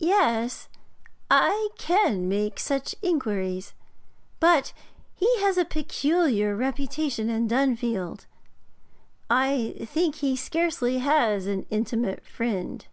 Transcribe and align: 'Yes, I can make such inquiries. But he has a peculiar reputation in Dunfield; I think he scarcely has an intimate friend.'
'Yes, 0.00 0.68
I 1.30 1.68
can 1.78 2.28
make 2.28 2.58
such 2.58 2.96
inquiries. 3.00 3.74
But 4.40 4.72
he 5.14 5.40
has 5.40 5.56
a 5.56 5.64
peculiar 5.64 6.56
reputation 6.56 7.30
in 7.30 7.46
Dunfield; 7.46 8.26
I 9.30 9.76
think 9.86 10.16
he 10.16 10.34
scarcely 10.34 10.98
has 10.98 11.46
an 11.46 11.66
intimate 11.70 12.26
friend.' 12.26 12.84